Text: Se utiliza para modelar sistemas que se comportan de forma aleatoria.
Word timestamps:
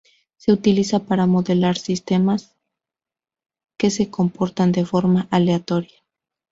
Se 0.35 0.51
utiliza 0.51 1.05
para 1.05 1.27
modelar 1.27 1.77
sistemas 1.77 2.55
que 3.77 3.91
se 3.91 4.09
comportan 4.09 4.71
de 4.71 4.83
forma 4.83 5.27
aleatoria. 5.29 6.01